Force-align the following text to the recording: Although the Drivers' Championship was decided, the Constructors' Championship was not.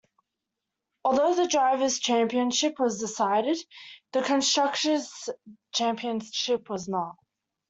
Although 1.03 1.35
the 1.35 1.45
Drivers' 1.47 1.99
Championship 1.99 2.79
was 2.79 2.99
decided, 2.99 3.63
the 4.13 4.23
Constructors' 4.23 5.29
Championship 5.73 6.71
was 6.71 6.87
not. 6.87 7.15